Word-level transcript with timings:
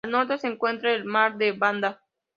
Al 0.03 0.09
norte 0.13 0.39
se 0.39 0.47
encuentra 0.47 0.91
el 0.95 1.05
mar 1.05 1.37
de 1.37 1.51
Banda. 1.51 2.01